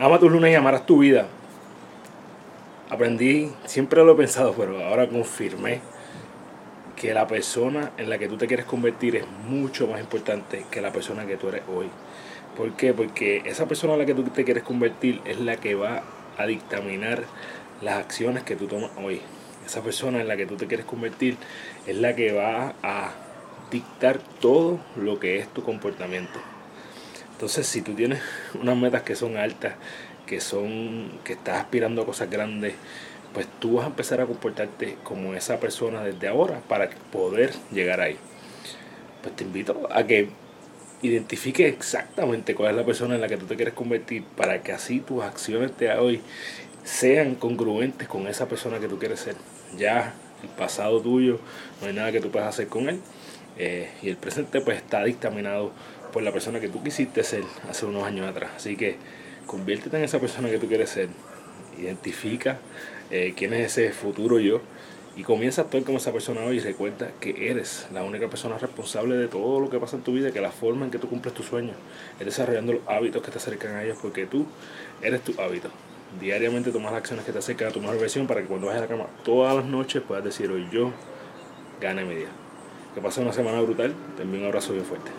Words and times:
Ama 0.00 0.20
tus 0.20 0.30
lunes 0.30 0.52
y 0.52 0.54
amarás 0.54 0.86
tu 0.86 0.98
vida. 0.98 1.26
Aprendí, 2.88 3.50
siempre 3.64 4.04
lo 4.04 4.12
he 4.12 4.14
pensado, 4.14 4.54
pero 4.56 4.80
ahora 4.84 5.08
confirmé 5.08 5.80
que 6.94 7.12
la 7.12 7.26
persona 7.26 7.90
en 7.96 8.08
la 8.08 8.16
que 8.16 8.28
tú 8.28 8.36
te 8.36 8.46
quieres 8.46 8.64
convertir 8.64 9.16
es 9.16 9.24
mucho 9.26 9.88
más 9.88 9.98
importante 9.98 10.64
que 10.70 10.80
la 10.80 10.92
persona 10.92 11.26
que 11.26 11.36
tú 11.36 11.48
eres 11.48 11.62
hoy. 11.74 11.88
¿Por 12.56 12.76
qué? 12.76 12.94
Porque 12.94 13.42
esa 13.44 13.66
persona 13.66 13.94
en 13.94 13.98
la 13.98 14.06
que 14.06 14.14
tú 14.14 14.22
te 14.22 14.44
quieres 14.44 14.62
convertir 14.62 15.20
es 15.24 15.40
la 15.40 15.56
que 15.56 15.74
va 15.74 16.04
a 16.36 16.46
dictaminar 16.46 17.24
las 17.82 17.96
acciones 17.96 18.44
que 18.44 18.54
tú 18.54 18.68
tomas 18.68 18.92
hoy. 19.02 19.20
Esa 19.66 19.82
persona 19.82 20.20
en 20.20 20.28
la 20.28 20.36
que 20.36 20.46
tú 20.46 20.54
te 20.54 20.68
quieres 20.68 20.86
convertir 20.86 21.36
es 21.88 21.96
la 21.96 22.14
que 22.14 22.30
va 22.30 22.74
a 22.84 23.10
dictar 23.72 24.18
todo 24.40 24.78
lo 24.94 25.18
que 25.18 25.38
es 25.38 25.48
tu 25.48 25.64
comportamiento. 25.64 26.38
Entonces, 27.38 27.68
si 27.68 27.82
tú 27.82 27.94
tienes 27.94 28.20
unas 28.60 28.76
metas 28.76 29.02
que 29.02 29.14
son 29.14 29.36
altas, 29.36 29.74
que 30.26 30.40
son 30.40 31.20
que 31.22 31.34
estás 31.34 31.58
aspirando 31.58 32.02
a 32.02 32.04
cosas 32.04 32.28
grandes, 32.28 32.74
pues 33.32 33.46
tú 33.60 33.74
vas 33.74 33.84
a 33.84 33.90
empezar 33.90 34.20
a 34.20 34.26
comportarte 34.26 34.96
como 35.04 35.34
esa 35.34 35.60
persona 35.60 36.02
desde 36.02 36.26
ahora 36.26 36.60
para 36.66 36.90
poder 37.12 37.52
llegar 37.70 38.00
ahí. 38.00 38.16
Pues 39.22 39.36
te 39.36 39.44
invito 39.44 39.88
a 39.92 40.02
que 40.02 40.30
identifiques 41.00 41.72
exactamente 41.72 42.56
cuál 42.56 42.72
es 42.72 42.76
la 42.78 42.84
persona 42.84 43.14
en 43.14 43.20
la 43.20 43.28
que 43.28 43.36
tú 43.36 43.46
te 43.46 43.54
quieres 43.54 43.74
convertir 43.74 44.24
para 44.24 44.60
que 44.64 44.72
así 44.72 44.98
tus 44.98 45.22
acciones 45.22 45.78
de 45.78 45.92
hoy 45.92 46.20
sean 46.82 47.36
congruentes 47.36 48.08
con 48.08 48.26
esa 48.26 48.48
persona 48.48 48.80
que 48.80 48.88
tú 48.88 48.98
quieres 48.98 49.20
ser. 49.20 49.36
Ya 49.76 50.12
el 50.42 50.48
pasado 50.50 51.00
tuyo, 51.00 51.38
no 51.80 51.88
hay 51.88 51.94
nada 51.94 52.12
que 52.12 52.20
tú 52.20 52.30
puedas 52.30 52.48
hacer 52.48 52.68
con 52.68 52.88
él. 52.88 53.00
Eh, 53.56 53.90
y 54.02 54.08
el 54.08 54.16
presente 54.16 54.60
pues 54.60 54.76
está 54.76 55.02
dictaminado 55.04 55.72
por 56.12 56.22
la 56.22 56.32
persona 56.32 56.60
que 56.60 56.68
tú 56.68 56.82
quisiste 56.82 57.24
ser 57.24 57.42
hace 57.68 57.86
unos 57.86 58.04
años 58.04 58.28
atrás. 58.28 58.50
Así 58.56 58.76
que 58.76 58.96
conviértete 59.46 59.96
en 59.96 60.04
esa 60.04 60.20
persona 60.20 60.48
que 60.50 60.58
tú 60.58 60.68
quieres 60.68 60.90
ser. 60.90 61.08
Identifica 61.78 62.58
eh, 63.10 63.34
quién 63.36 63.54
es 63.54 63.78
ese 63.78 63.92
futuro 63.92 64.38
yo 64.38 64.60
y 65.18 65.24
comienza 65.24 65.62
a 65.62 65.64
actuar 65.64 65.82
como 65.82 65.98
esa 65.98 66.12
persona 66.12 66.42
hoy 66.42 66.58
y 66.58 66.60
recuerda 66.60 67.10
que 67.20 67.50
eres 67.50 67.88
la 67.92 68.04
única 68.04 68.28
persona 68.28 68.56
responsable 68.56 69.16
de 69.16 69.26
todo 69.26 69.58
lo 69.58 69.68
que 69.68 69.80
pasa 69.80 69.96
en 69.96 70.02
tu 70.02 70.12
vida, 70.12 70.30
que 70.30 70.40
la 70.40 70.52
forma 70.52 70.84
en 70.84 70.92
que 70.92 70.98
tú 70.98 71.08
cumples 71.08 71.34
tus 71.34 71.46
sueños 71.46 71.74
es 72.20 72.26
desarrollando 72.26 72.74
los 72.74 72.82
hábitos 72.86 73.20
que 73.22 73.32
te 73.32 73.38
acercan 73.38 73.74
a 73.74 73.82
ellos 73.82 73.98
porque 74.00 74.26
tú 74.26 74.46
eres 75.02 75.22
tu 75.22 75.40
hábito. 75.40 75.70
Diariamente 76.20 76.72
tomas 76.72 76.92
las 76.92 77.00
acciones 77.00 77.24
que 77.24 77.32
te 77.32 77.38
acercan 77.38 77.68
a 77.68 77.78
mejor 77.80 77.98
versión 77.98 78.26
para 78.26 78.40
que 78.40 78.46
cuando 78.46 78.66
vayas 78.66 78.82
a 78.82 78.84
la 78.86 78.88
cama 78.88 79.06
todas 79.24 79.54
las 79.54 79.64
noches 79.66 80.02
puedas 80.02 80.24
decir 80.24 80.50
hoy 80.50 80.66
yo 80.72 80.90
gane 81.80 82.04
mi 82.04 82.14
día. 82.14 82.28
Que 82.94 83.00
pase 83.00 83.20
una 83.20 83.32
semana 83.32 83.60
brutal, 83.60 83.94
te 84.16 84.22
envío 84.22 84.40
un 84.40 84.46
abrazo 84.46 84.72
bien 84.72 84.84
fuerte. 84.84 85.10